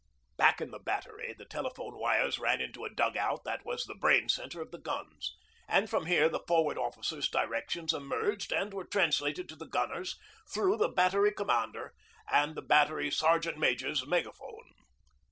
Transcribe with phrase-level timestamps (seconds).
[0.35, 3.93] Back in the Battery the telephone wires ran into a dug out that was the
[3.93, 8.85] brain centre of the guns, and from here the Forward Officer's directions emerged and were
[8.85, 10.17] translated to the gunners
[10.51, 11.93] through the Battery Commander
[12.31, 14.71] and the Battery Sergeant Major's megaphone.